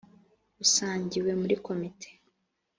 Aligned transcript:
busangiwe 0.59 1.31
muri 1.41 1.55
komite 1.65 2.07